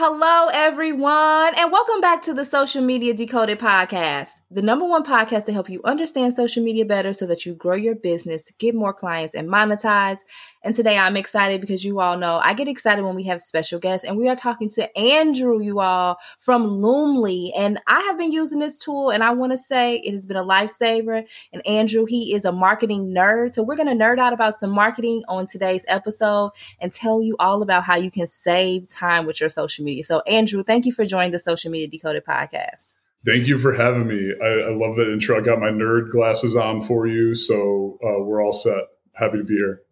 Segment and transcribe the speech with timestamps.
[0.00, 5.44] Hello, everyone, and welcome back to the Social Media Decoded podcast the number one podcast
[5.44, 8.94] to help you understand social media better so that you grow your business, get more
[8.94, 10.20] clients, and monetize.
[10.64, 13.78] And today I'm excited because you all know I get excited when we have special
[13.78, 17.50] guests, and we are talking to Andrew, you all, from Loomly.
[17.56, 20.38] And I have been using this tool, and I want to say it has been
[20.38, 21.26] a lifesaver.
[21.52, 23.52] And Andrew, he is a marketing nerd.
[23.52, 27.36] So we're going to nerd out about some marketing on today's episode and tell you
[27.38, 30.04] all about how you can save time with your social media.
[30.04, 32.94] So, Andrew, thank you for joining the Social Media Decoded podcast.
[33.24, 34.32] Thank you for having me.
[34.40, 35.38] I, I, love that intro.
[35.38, 38.84] I got my nerd glasses on for you, so uh, we're all set.
[39.14, 39.82] Happy to be here.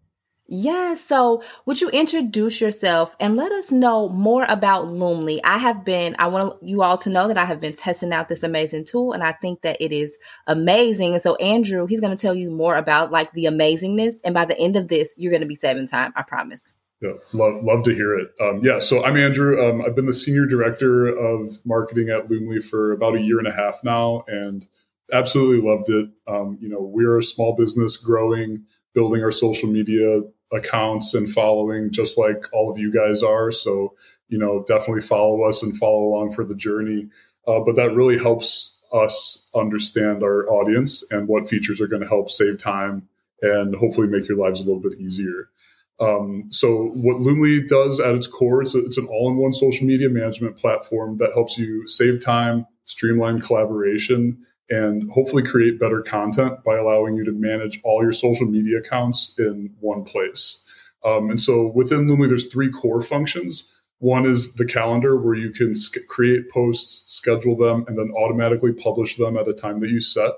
[0.49, 5.41] Yeah, so would you introduce yourself and let us know more about Loomly?
[5.43, 8.29] I have been, I want you all to know that I have been testing out
[8.29, 11.15] this amazing tool and I think that it is amazing.
[11.15, 14.15] And so Andrew, he's going to tell you more about like the amazingness.
[14.25, 16.13] And by the end of this, you're going to be saving time.
[16.15, 16.75] I promise.
[17.03, 18.31] Yeah, love love to hear it.
[18.41, 19.63] Um, yeah, so I'm Andrew.
[19.63, 23.47] Um, I've been the senior director of marketing at Loomly for about a year and
[23.47, 24.67] a half now, and
[25.13, 26.09] absolutely loved it.
[26.27, 31.91] Um, you know, we're a small business growing, building our social media accounts and following,
[31.91, 33.51] just like all of you guys are.
[33.51, 33.95] So,
[34.29, 37.09] you know, definitely follow us and follow along for the journey.
[37.47, 42.09] Uh, but that really helps us understand our audience and what features are going to
[42.09, 43.09] help save time
[43.43, 45.51] and hopefully make your lives a little bit easier.
[45.99, 51.17] Um, so what Loomly does at its core, it's, an all-in-one social media management platform
[51.19, 57.25] that helps you save time, streamline collaboration, and hopefully create better content by allowing you
[57.25, 60.67] to manage all your social media accounts in one place.
[61.05, 63.73] Um, and so within Loomly, there's three core functions.
[63.99, 65.73] One is the calendar where you can
[66.09, 70.33] create posts, schedule them, and then automatically publish them at a time that you set.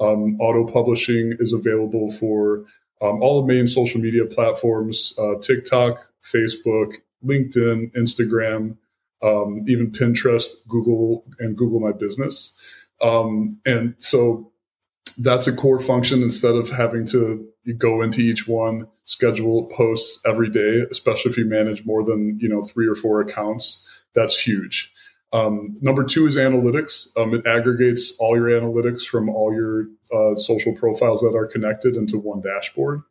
[0.00, 2.64] Um, auto publishing is available for
[3.00, 6.94] um, all the main social media platforms uh, TikTok, Facebook,
[7.24, 8.76] LinkedIn, Instagram,
[9.22, 12.60] um, even Pinterest, Google, and Google My Business.
[13.00, 14.50] Um, and so
[15.18, 20.48] that's a core function instead of having to go into each one, schedule posts every
[20.48, 23.86] day, especially if you manage more than you know three or four accounts.
[24.14, 24.92] That's huge.
[25.32, 27.16] Um, number two is analytics.
[27.16, 31.96] Um, it aggregates all your analytics from all your uh, social profiles that are connected
[31.96, 33.02] into one dashboard.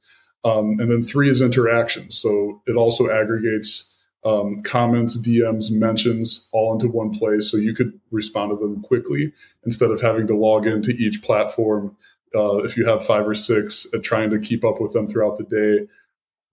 [0.43, 2.17] Um, and then three is interactions.
[2.17, 3.93] So it also aggregates
[4.25, 9.31] um, comments, DMs, mentions all into one place so you could respond to them quickly
[9.65, 11.95] instead of having to log into each platform.
[12.35, 15.37] Uh, if you have five or six, uh, trying to keep up with them throughout
[15.37, 15.87] the day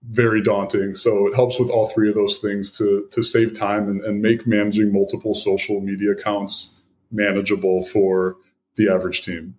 [0.09, 0.95] very daunting.
[0.95, 4.21] So it helps with all three of those things to to save time and, and
[4.21, 8.37] make managing multiple social media accounts manageable for
[8.75, 9.55] the average team.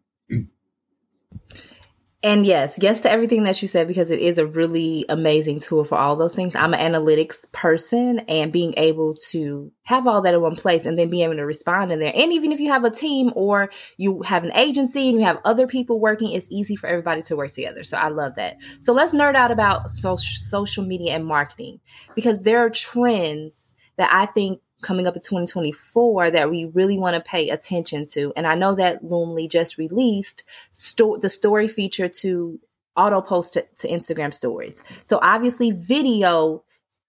[2.22, 5.84] And yes, yes to everything that you said because it is a really amazing tool
[5.84, 6.54] for all those things.
[6.54, 10.98] I'm an analytics person and being able to have all that in one place and
[10.98, 12.12] then being able to respond in there.
[12.14, 15.40] And even if you have a team or you have an agency and you have
[15.44, 17.84] other people working, it's easy for everybody to work together.
[17.84, 18.56] So I love that.
[18.80, 21.80] So let's nerd out about social media and marketing
[22.14, 27.14] because there are trends that I think coming up in 2024 that we really want
[27.14, 28.32] to pay attention to.
[28.36, 32.60] And I know that Loomly just released sto- the story feature to
[32.96, 34.82] auto post to, to Instagram stories.
[35.04, 36.62] So obviously, video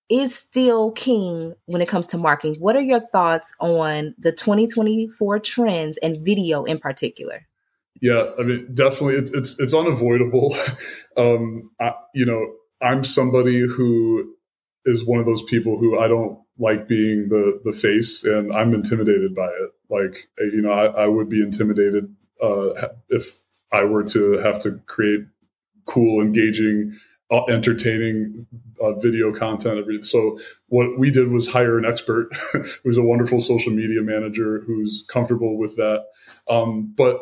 [0.09, 2.55] is still king when it comes to marketing.
[2.59, 7.45] What are your thoughts on the 2024 trends and video in particular?
[8.01, 10.55] Yeah, I mean, definitely, it, it's it's unavoidable.
[11.17, 14.33] um, I, you know, I'm somebody who
[14.85, 18.73] is one of those people who I don't like being the the face, and I'm
[18.73, 19.71] intimidated by it.
[19.89, 23.39] Like you know, I, I would be intimidated uh, if
[23.71, 25.21] I were to have to create
[25.85, 26.97] cool, engaging,
[27.31, 28.45] uh, entertaining
[28.81, 30.05] uh, video content.
[30.05, 32.29] So what we did was hire an expert
[32.83, 36.05] who's a wonderful social media manager who's comfortable with that.
[36.49, 37.19] Um, but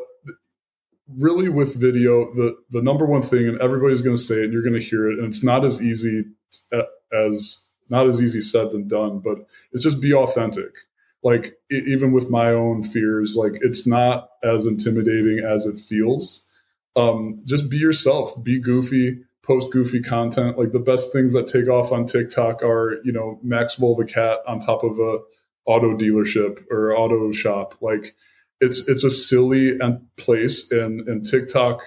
[1.18, 4.54] really, with video, the the number one thing, and everybody's going to say it, and
[4.54, 6.26] you're going to hear it, and it's not as easy
[6.74, 6.84] uh,
[7.14, 9.38] as not as easy said than done, but
[9.72, 10.76] it's just be authentic.
[11.24, 16.48] Like it, even with my own fears, like it's not as intimidating as it feels.
[16.96, 20.58] Um, just be yourself, be goofy, post goofy content.
[20.58, 24.40] Like the best things that take off on TikTok are, you know, Maxwell the cat
[24.48, 25.20] on top of a
[25.66, 27.76] auto dealership or auto shop.
[27.82, 28.16] Like
[28.62, 29.78] it's it's a silly
[30.18, 31.82] place, and and TikTok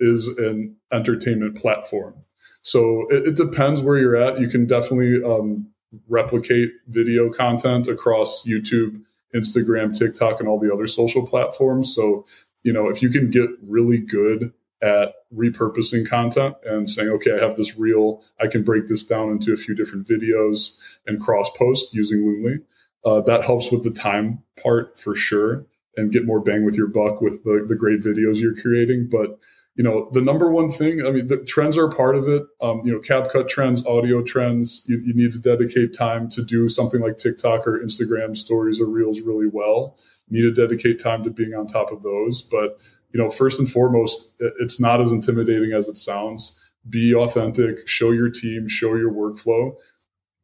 [0.00, 2.14] is an entertainment platform.
[2.62, 4.40] So it, it depends where you're at.
[4.40, 5.68] You can definitely um,
[6.08, 9.00] replicate video content across YouTube,
[9.34, 11.94] Instagram, TikTok, and all the other social platforms.
[11.94, 12.24] So
[12.62, 14.52] you know if you can get really good
[14.82, 19.30] at repurposing content and saying, okay, I have this reel, I can break this down
[19.30, 22.62] into a few different videos and cross post using Loomly.
[23.04, 25.64] Uh, that helps with the time part for sure
[25.96, 29.08] and get more bang with your buck with the, the great videos you're creating.
[29.10, 29.38] But
[29.78, 32.42] you know, the number one thing, I mean, the trends are part of it.
[32.60, 36.68] Um, you know, CapCut trends, audio trends, you, you need to dedicate time to do
[36.68, 39.96] something like TikTok or Instagram stories or reels really well.
[40.26, 42.42] You need to dedicate time to being on top of those.
[42.42, 42.80] But
[43.12, 46.60] you know, first and foremost, it's not as intimidating as it sounds.
[46.90, 49.76] Be authentic, show your team, show your workflow.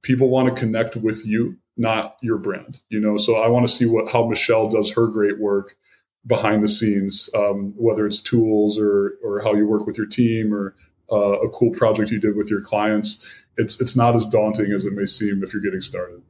[0.03, 2.81] People want to connect with you, not your brand.
[2.89, 5.75] You know, so I want to see what how Michelle does her great work
[6.27, 10.55] behind the scenes, um, whether it's tools or or how you work with your team
[10.55, 10.75] or
[11.13, 13.27] uh, a cool project you did with your clients.
[13.57, 16.23] It's it's not as daunting as it may seem if you're getting started.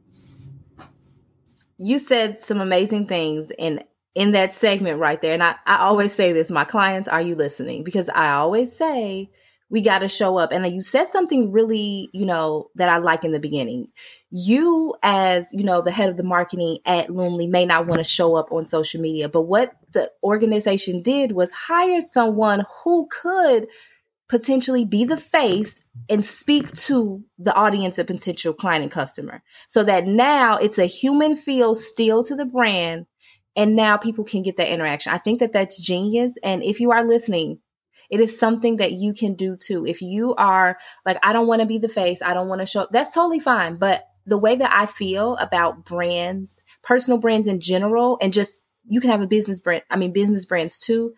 [1.78, 5.34] You said some amazing things, and in that segment right there.
[5.34, 7.82] And I, I always say this, my clients, are you listening?
[7.82, 9.30] Because I always say
[9.74, 10.52] we got to show up.
[10.52, 13.88] And you said something really, you know, that I like in the beginning.
[14.30, 18.04] You, as, you know, the head of the marketing at Loomly may not want to
[18.04, 23.66] show up on social media, but what the organization did was hire someone who could
[24.28, 29.82] potentially be the face and speak to the audience and potential client and customer so
[29.82, 33.06] that now it's a human feel still to the brand
[33.56, 35.12] and now people can get that interaction.
[35.12, 36.38] I think that that's genius.
[36.44, 37.58] And if you are listening,
[38.10, 39.86] it is something that you can do too.
[39.86, 42.66] If you are like, I don't want to be the face, I don't want to
[42.66, 43.76] show, that's totally fine.
[43.76, 49.00] But the way that I feel about brands, personal brands in general, and just you
[49.00, 51.14] can have a business brand, I mean, business brands too,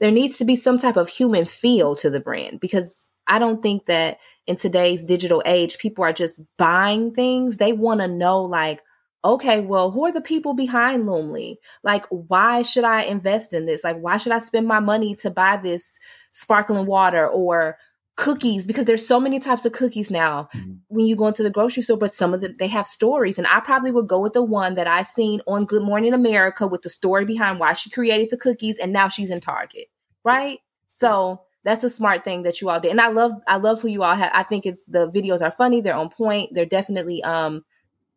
[0.00, 3.62] there needs to be some type of human feel to the brand because I don't
[3.62, 7.56] think that in today's digital age, people are just buying things.
[7.56, 8.80] They want to know, like,
[9.24, 11.56] okay, well, who are the people behind Loomly?
[11.82, 13.84] Like, why should I invest in this?
[13.84, 15.98] Like, why should I spend my money to buy this
[16.32, 17.78] sparkling water or
[18.16, 18.66] cookies?
[18.66, 20.72] Because there's so many types of cookies now mm-hmm.
[20.88, 23.38] when you go into the grocery store, but some of them, they have stories.
[23.38, 26.66] And I probably would go with the one that I seen on Good Morning America
[26.66, 29.86] with the story behind why she created the cookies and now she's in Target,
[30.24, 30.58] right?
[30.88, 32.90] So that's a smart thing that you all did.
[32.90, 34.32] And I love, I love who you all have.
[34.34, 35.80] I think it's, the videos are funny.
[35.80, 36.50] They're on point.
[36.54, 37.64] They're definitely, um,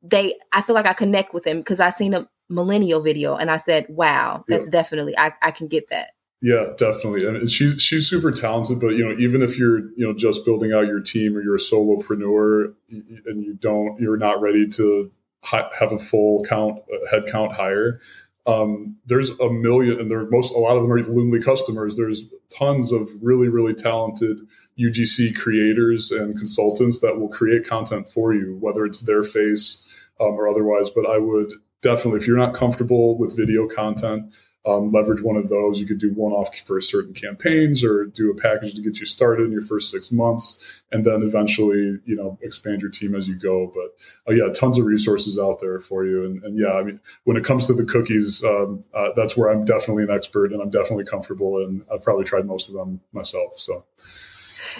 [0.09, 3.49] they I feel like I connect with them because I seen a millennial video and
[3.49, 4.71] I said, wow, that's yeah.
[4.71, 6.11] definitely I, I can get that.
[6.41, 7.25] Yeah, definitely.
[7.25, 10.73] And she's she's super talented, but you know, even if you're, you know, just building
[10.73, 15.11] out your team or you're a solopreneur and you don't you're not ready to
[15.43, 17.99] have a full count uh, head count hire,
[18.47, 21.95] um, there's a million and there are most a lot of them are Loomly customers.
[21.95, 22.24] There's
[22.56, 24.39] tons of really really talented
[24.80, 29.88] UGC creators and consultants that will create content for you, whether it's their face
[30.19, 30.89] um, or otherwise.
[30.89, 34.33] But I would definitely, if you're not comfortable with video content,
[34.65, 35.79] um, leverage one of those.
[35.79, 39.06] You could do one off for certain campaigns or do a package to get you
[39.06, 43.27] started in your first six months, and then eventually, you know, expand your team as
[43.27, 43.71] you go.
[43.73, 46.25] But uh, yeah, tons of resources out there for you.
[46.25, 49.50] And, and yeah, I mean, when it comes to the cookies, um, uh, that's where
[49.50, 51.63] I'm definitely an expert and I'm definitely comfortable.
[51.63, 53.60] And I've probably tried most of them myself.
[53.60, 53.86] So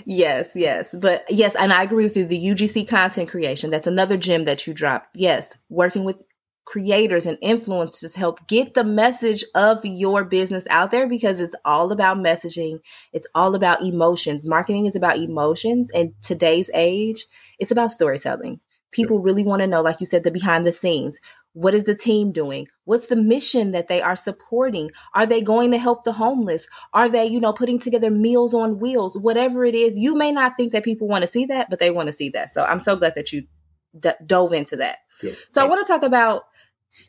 [0.06, 0.96] yes, yes.
[0.98, 2.26] But yes, and I agree with you.
[2.26, 5.10] The UGC content creation, that's another gem that you dropped.
[5.16, 6.24] Yes, working with
[6.66, 11.92] creators and influencers help get the message of your business out there because it's all
[11.92, 12.80] about messaging.
[13.14, 14.48] It's all about emotions.
[14.48, 15.92] Marketing is about emotions.
[15.94, 17.28] And today's age,
[17.60, 18.60] it's about storytelling.
[18.92, 21.20] People really want to know, like you said, the behind the scenes.
[21.54, 22.68] What is the team doing?
[22.86, 24.90] What's the mission that they are supporting?
[25.14, 26.68] Are they going to help the homeless?
[26.94, 29.18] Are they, you know, putting together meals on wheels?
[29.18, 31.92] Whatever it is, you may not think that people want to see that, but they
[31.92, 32.50] want to see that.
[32.50, 33.44] So I'm so glad that you
[33.98, 35.00] d- dove into that.
[35.20, 35.38] Good.
[35.52, 36.46] So I want to talk about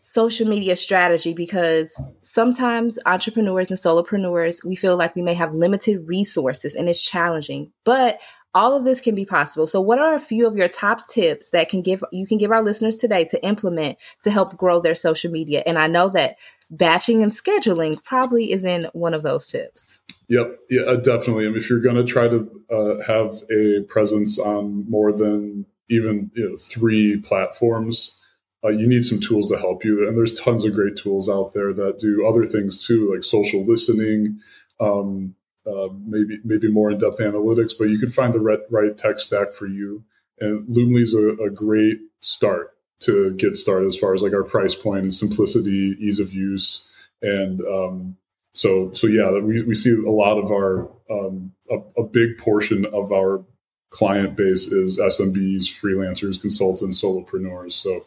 [0.00, 6.06] social media strategy because sometimes entrepreneurs and solopreneurs we feel like we may have limited
[6.06, 8.18] resources and it's challenging but
[8.56, 9.66] all of this can be possible.
[9.66, 12.50] So what are a few of your top tips that can give you can give
[12.50, 15.62] our listeners today to implement to help grow their social media?
[15.66, 16.36] And I know that
[16.70, 19.98] batching and scheduling probably is in one of those tips.
[20.28, 21.44] Yep, yeah, uh, definitely.
[21.44, 25.66] I mean, if you're going to try to uh, have a presence on more than
[25.90, 28.20] even you know, three platforms,
[28.66, 30.06] uh, you need some tools to help you.
[30.06, 33.64] And there's tons of great tools out there that do other things too, like social
[33.64, 34.40] listening,
[34.80, 35.34] um,
[35.66, 39.18] uh, maybe maybe more in depth analytics, but you can find the right, right tech
[39.18, 40.04] stack for you.
[40.38, 42.72] And Loomly's a, a great start.
[43.00, 46.92] to get started as far as like our price point and simplicity, ease of use,
[47.22, 48.16] and um,
[48.54, 52.86] so so yeah, we we see a lot of our um, a, a big portion
[52.86, 53.44] of our
[53.90, 57.72] client base is SMBs, freelancers, consultants, solopreneurs.
[57.72, 58.04] So,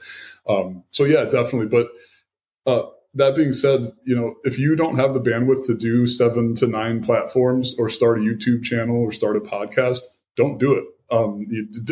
[0.48, 1.68] um, so yeah, definitely.
[1.68, 1.88] But
[2.66, 6.56] uh, that being said, you know, if you don't have the bandwidth to do seven
[6.56, 10.02] to nine platforms or start a YouTube channel or start a podcast,
[10.36, 10.84] don't do it.
[11.12, 11.48] Um,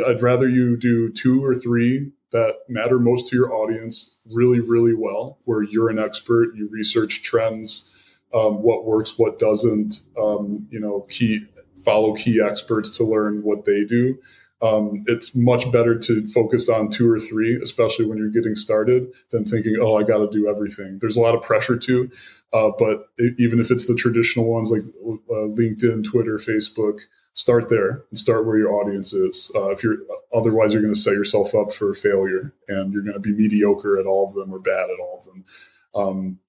[0.07, 4.93] I'd rather you do two or three that matter most to your audience really, really
[4.93, 7.93] well, where you're an expert, you research trends,
[8.33, 11.45] um, what works, what doesn't, um, you know, key
[11.83, 14.17] follow key experts to learn what they do.
[14.61, 19.07] Um, it's much better to focus on two or three, especially when you're getting started,
[19.31, 22.09] than thinking, "Oh, I got to do everything." There's a lot of pressure too,
[22.53, 27.01] uh, but it, even if it's the traditional ones like uh, LinkedIn, Twitter, Facebook,
[27.35, 29.51] start there and start where your audience is.
[29.55, 29.97] Uh, if you're
[30.33, 33.99] otherwise, you're going to set yourself up for failure, and you're going to be mediocre
[33.99, 35.45] at all of them or bad at all of them.
[35.93, 36.39] Um,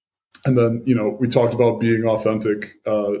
[0.45, 2.73] and then, you know, we talked about being authentic.
[2.87, 3.11] Uh,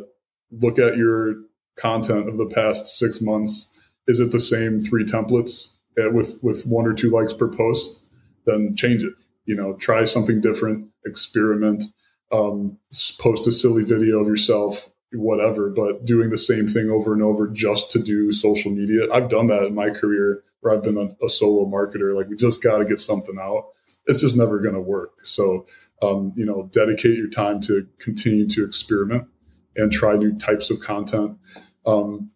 [0.51, 1.35] look at your
[1.75, 3.78] content of the past six months
[4.09, 8.03] is it the same three templates uh, with with one or two likes per post?
[8.45, 9.13] Then change it
[9.49, 11.83] you know try something different experiment
[12.31, 12.77] um,
[13.19, 17.47] post a silly video of yourself whatever but doing the same thing over and over
[17.47, 19.11] just to do social media.
[19.11, 22.35] I've done that in my career where i've been a, a solo marketer like we
[22.35, 23.69] just got to get something out.
[24.05, 25.25] It's just never going to work.
[25.25, 25.65] So
[26.03, 29.27] um, you know dedicate your time to continue to experiment
[29.75, 31.37] and try new types of content.
[31.87, 32.29] Um,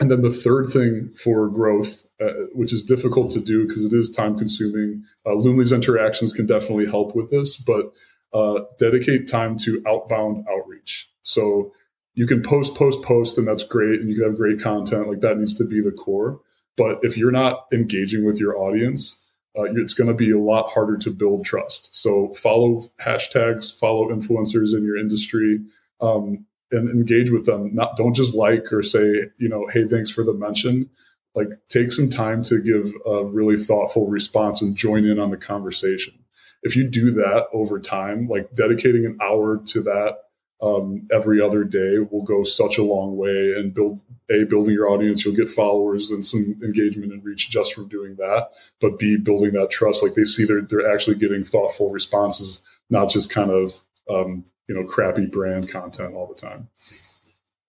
[0.00, 3.92] and then the third thing for growth, uh, which is difficult to do because it
[3.92, 7.92] is time consuming, uh, Loomly's interactions can definitely help with this, but
[8.32, 11.10] uh, dedicate time to outbound outreach.
[11.22, 11.72] So
[12.14, 14.00] you can post, post, post, and that's great.
[14.00, 15.08] And you can have great content.
[15.08, 16.40] Like that needs to be the core.
[16.76, 19.24] But if you're not engaging with your audience,
[19.58, 22.00] uh, it's going to be a lot harder to build trust.
[22.00, 25.60] So follow hashtags, follow influencers in your industry.
[26.00, 27.74] Um, and engage with them.
[27.74, 29.06] Not don't just like or say,
[29.38, 30.88] you know, hey, thanks for the mention.
[31.34, 35.36] Like take some time to give a really thoughtful response and join in on the
[35.36, 36.14] conversation.
[36.62, 40.18] If you do that over time, like dedicating an hour to that
[40.60, 44.90] um, every other day will go such a long way and build a building your
[44.90, 45.24] audience.
[45.24, 48.48] You'll get followers and some engagement and reach just from doing that.
[48.80, 50.02] But b building that trust.
[50.02, 52.60] Like they see they're they're actually getting thoughtful responses,
[52.90, 56.68] not just kind of um, you know crappy brand content all the time.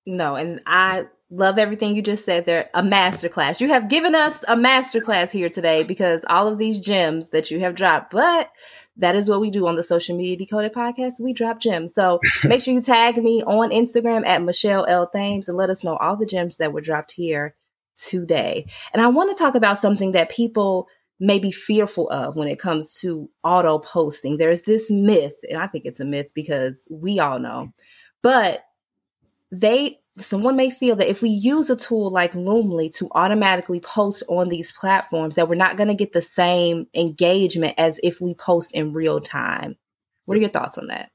[0.06, 2.70] No and i love everything you just said there.
[2.74, 3.62] A masterclass.
[3.62, 7.60] You have given us a masterclass here today because all of these gems that you
[7.60, 8.52] have dropped but
[8.98, 11.22] that is what we do on the social media decoded podcast.
[11.22, 11.94] We drop gems.
[11.94, 15.08] So make sure you tag me on instagram at michelle l.
[15.08, 17.56] Thames and let us know all the gems that were dropped here
[17.98, 18.66] today.
[18.94, 20.88] And i want to talk about something that people
[21.20, 24.38] may be fearful of when it comes to auto posting.
[24.38, 27.70] There's this myth, and I think it's a myth because we all know, mm-hmm.
[28.22, 28.64] but
[29.52, 34.24] they someone may feel that if we use a tool like Loomly to automatically post
[34.28, 38.34] on these platforms, that we're not going to get the same engagement as if we
[38.34, 39.78] post in real time.
[40.26, 41.12] What are your thoughts on that?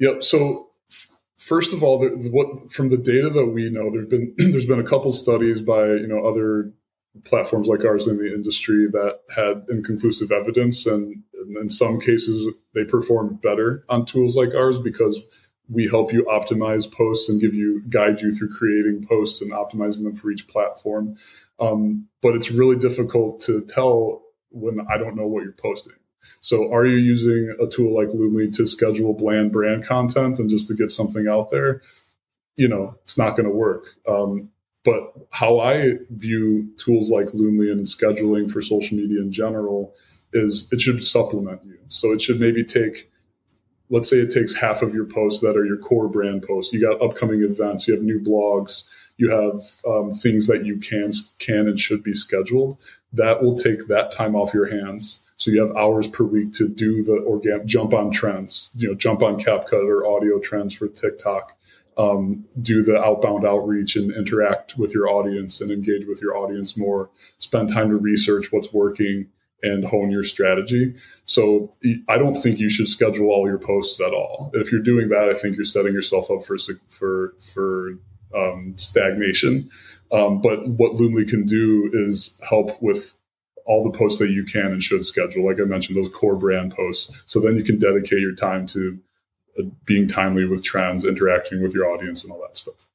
[0.00, 0.24] Yep.
[0.24, 0.70] So
[1.38, 4.80] first of all, the, what from the data that we know, there's been there's been
[4.80, 6.72] a couple studies by you know other
[7.24, 11.22] platforms like ours in the industry that had inconclusive evidence and,
[11.60, 15.20] in some cases they perform better on tools like ours because
[15.68, 20.04] we help you optimize posts and give you guide you through creating posts and optimizing
[20.04, 21.16] them for each platform.
[21.58, 25.94] Um, but it's really difficult to tell when i don't know what you're posting.
[26.40, 30.68] So are you using a tool like loomly to schedule bland brand content and just
[30.68, 31.82] to get something out there?
[32.56, 33.94] You know it's not going to work.
[34.06, 34.50] Um,
[34.84, 39.94] but how I view tools like Loomly and scheduling for social media in general
[40.32, 41.78] is it should supplement you.
[41.88, 43.10] So it should maybe take,
[43.90, 46.72] let's say it takes half of your posts that are your core brand posts.
[46.72, 51.12] You got upcoming events, you have new blogs, you have um, things that you can
[51.38, 52.80] can and should be scheduled.
[53.12, 55.30] That will take that time off your hands.
[55.36, 58.94] So you have hours per week to do the organic jump on trends, you know,
[58.94, 61.56] jump on CapCut or audio trends for TikTok
[61.96, 66.76] um, do the outbound outreach and interact with your audience and engage with your audience
[66.76, 69.28] more, spend time to research what's working
[69.62, 70.94] and hone your strategy.
[71.24, 71.74] So
[72.08, 74.50] I don't think you should schedule all your posts at all.
[74.54, 76.56] If you're doing that, I think you're setting yourself up for
[76.90, 77.98] for for
[78.34, 79.70] um, stagnation.
[80.10, 83.14] Um, but what Loomly can do is help with
[83.64, 85.46] all the posts that you can and should schedule.
[85.46, 87.22] Like I mentioned, those core brand posts.
[87.26, 88.98] So then you can dedicate your time to
[89.84, 92.86] being timely with trends, interacting with your audience, and all that stuff.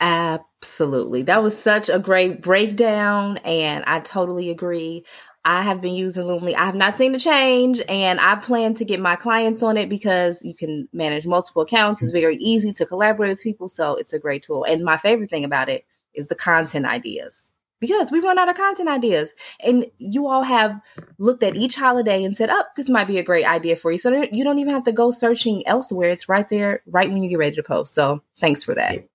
[0.00, 1.22] Absolutely.
[1.22, 5.04] That was such a great breakdown, and I totally agree.
[5.44, 6.54] I have been using Loomly.
[6.54, 9.88] I have not seen the change, and I plan to get my clients on it
[9.88, 12.02] because you can manage multiple accounts.
[12.02, 14.64] It's very easy to collaborate with people, so it's a great tool.
[14.64, 15.84] And my favorite thing about it
[16.14, 19.34] is the content ideas because we run out of content ideas.
[19.62, 20.80] And you all have
[21.18, 23.98] looked at each holiday and said, oh, this might be a great idea for you.
[23.98, 26.10] So you don't even have to go searching elsewhere.
[26.10, 27.94] It's right there, right when you get ready to post.
[27.94, 29.08] So thanks for that.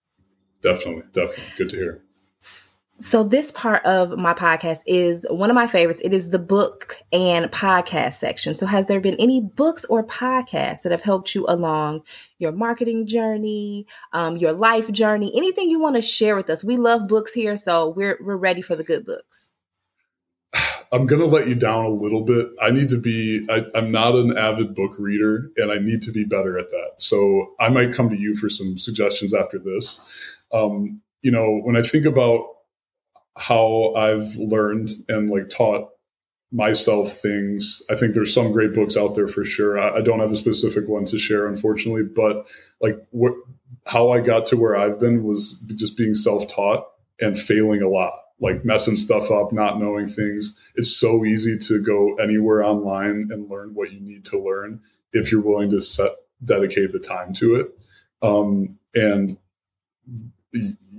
[0.62, 1.04] Definitely.
[1.12, 1.44] Definitely.
[1.58, 2.04] Good to hear.
[3.02, 6.02] So this part of my podcast is one of my favorites.
[6.04, 8.54] It is the book and podcast section.
[8.54, 12.04] So has there been any books or podcasts that have helped you along
[12.38, 16.64] your marketing journey, um, your life journey, anything you want to share with us?
[16.64, 19.50] We love books here, so we're we're ready for the good books.
[20.92, 22.48] I'm going to let you down a little bit.
[22.62, 26.12] I need to be, I, am not an avid book reader and I need to
[26.12, 26.92] be better at that.
[26.98, 30.08] So I might come to you for some suggestions after this.
[30.52, 32.53] Um, you know, when I think about
[33.38, 35.90] how I've learned and like taught
[36.52, 37.82] myself things.
[37.90, 39.80] I think there's some great books out there for sure.
[39.80, 42.46] I, I don't have a specific one to share, unfortunately, but
[42.80, 43.34] like what
[43.86, 46.86] how I got to where I've been was just being self-taught
[47.20, 50.58] and failing a lot, like messing stuff up, not knowing things.
[50.76, 54.80] It's so easy to go anywhere online and learn what you need to learn
[55.12, 56.12] if you're willing to set
[56.44, 57.68] dedicate the time to it.
[58.22, 59.38] Um, and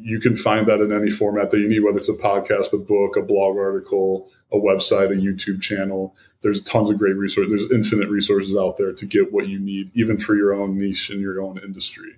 [0.06, 2.78] you can find that in any format that you need, whether it's a podcast, a
[2.78, 6.14] book, a blog article, a website, a YouTube channel.
[6.42, 7.50] There's tons of great resources.
[7.50, 11.08] There's infinite resources out there to get what you need, even for your own niche
[11.08, 12.16] and your own industry.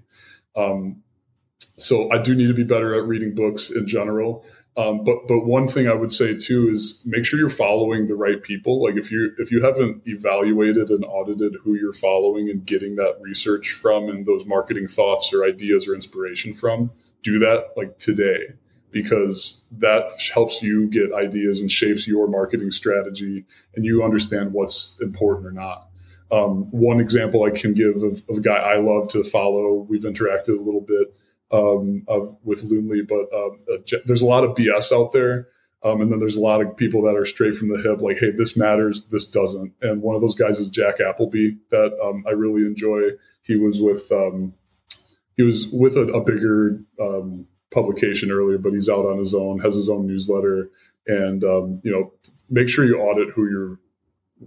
[0.56, 1.04] Um,
[1.60, 4.44] so I do need to be better at reading books in general.
[4.76, 8.16] Um, but but one thing I would say too is make sure you're following the
[8.16, 8.82] right people.
[8.82, 13.16] Like if you if you haven't evaluated and audited who you're following and getting that
[13.20, 16.90] research from and those marketing thoughts or ideas or inspiration from,
[17.26, 18.54] do that like today
[18.92, 24.98] because that helps you get ideas and shapes your marketing strategy and you understand what's
[25.02, 25.88] important or not.
[26.30, 30.02] Um, one example I can give of, of, a guy I love to follow, we've
[30.02, 31.14] interacted a little bit
[31.52, 35.48] um, of, with Loomly, but uh, uh, there's a lot of BS out there.
[35.84, 38.18] Um, and then there's a lot of people that are straight from the hip, like,
[38.18, 39.72] hey, this matters, this doesn't.
[39.82, 43.10] And one of those guys is Jack Appleby, that um, I really enjoy.
[43.42, 44.54] He was with um,
[45.36, 49.60] he was with a, a bigger um, publication earlier, but he's out on his own,
[49.60, 50.70] has his own newsletter,
[51.06, 52.12] and um, you know,
[52.48, 53.78] make sure you audit who you're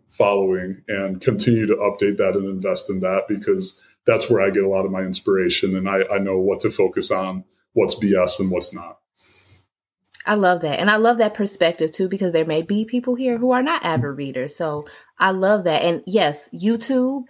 [0.09, 4.63] following and continue to update that and invest in that because that's where I get
[4.63, 8.39] a lot of my inspiration and I, I know what to focus on, what's BS
[8.39, 8.99] and what's not.
[10.25, 10.79] I love that.
[10.79, 13.83] And I love that perspective too, because there may be people here who are not
[13.83, 14.55] avid readers.
[14.55, 14.85] So
[15.17, 15.81] I love that.
[15.81, 17.23] And yes, YouTube,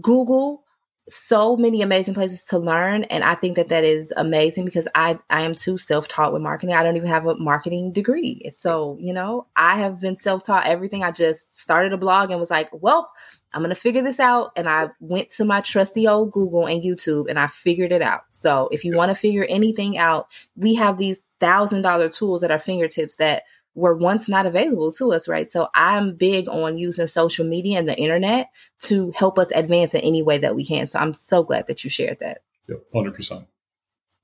[0.00, 0.61] Google,
[1.08, 5.18] so many amazing places to learn and i think that that is amazing because i
[5.30, 6.74] i am too self-taught with marketing.
[6.74, 8.48] I don't even have a marketing degree.
[8.52, 11.02] So you know i have been self-taught everything.
[11.02, 13.10] I just started a blog and was like well
[13.52, 14.52] i'm gonna figure this out.
[14.54, 18.22] And i went to my trusty old google and youtube and i figured it out.
[18.30, 22.52] So if you want to figure anything out we have these thousand dollar tools at
[22.52, 23.42] our fingertips that
[23.74, 25.50] were once not available to us, right?
[25.50, 28.50] So I'm big on using social media and the internet
[28.82, 30.86] to help us advance in any way that we can.
[30.88, 32.42] So I'm so glad that you shared that.
[32.68, 33.46] Yep, 100%.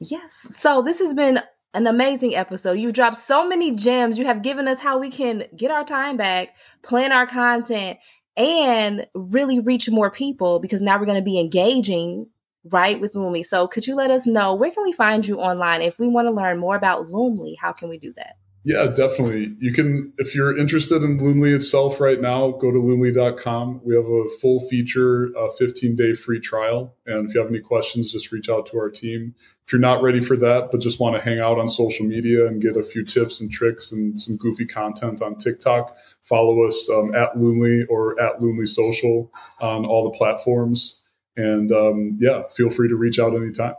[0.01, 0.57] Yes.
[0.61, 1.41] So this has been
[1.75, 2.79] an amazing episode.
[2.79, 4.19] You dropped so many gems.
[4.19, 7.99] You have given us how we can get our time back, plan our content,
[8.37, 12.29] and really reach more people because now we're going to be engaging
[12.65, 13.45] right with Loomly.
[13.45, 16.29] So could you let us know where can we find you online if we want
[16.29, 17.57] to learn more about Loomly?
[17.59, 18.37] How can we do that?
[18.69, 19.57] Yeah, definitely.
[19.61, 23.81] You can, if you're interested in Loomly itself right now, go to loomly.com.
[23.83, 26.95] We have a full feature, a 15 day free trial.
[27.07, 29.35] And if you have any questions, just reach out to our team.
[29.65, 32.47] If you're not ready for that, but just want to hang out on social media
[32.47, 36.91] and get a few tips and tricks and some goofy content on TikTok, follow us
[36.91, 41.03] um, at Loomly or at Loomly Social on all the platforms.
[41.39, 43.77] And um, yeah, feel free to reach out anytime.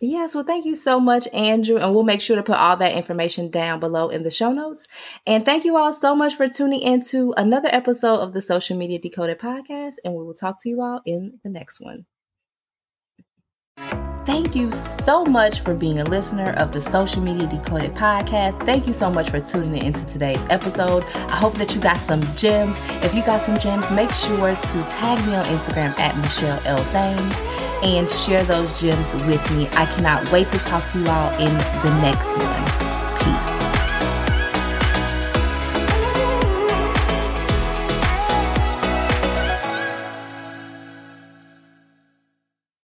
[0.00, 1.78] Yes, well, thank you so much, Andrew.
[1.78, 4.86] And we'll make sure to put all that information down below in the show notes.
[5.26, 8.98] And thank you all so much for tuning into another episode of the Social Media
[8.98, 9.94] Decoded podcast.
[10.04, 12.04] And we will talk to you all in the next one.
[14.26, 18.66] Thank you so much for being a listener of the Social Media Decoded podcast.
[18.66, 21.04] Thank you so much for tuning in into today's episode.
[21.14, 22.80] I hope that you got some gems.
[23.04, 26.84] If you got some gems, make sure to tag me on Instagram at Michelle L.
[26.92, 29.68] Thames and share those gems with me.
[29.72, 32.85] I cannot wait to talk to you all in the next one.